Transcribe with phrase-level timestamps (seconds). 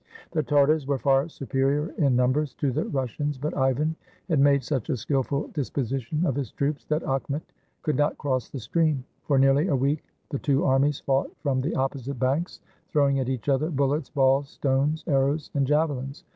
[0.31, 3.95] The Tartars were far superior in numbers to the Rus sians, but Ivan
[4.29, 7.43] had made such a skillful disposition of his troops that Akhmet
[7.83, 9.03] could not cross the stream.
[9.27, 13.47] For nearly a week the two armies fought from the opposite banks, throwing at each
[13.47, 16.23] other bullets, balls, stones, ar rows, and javelins.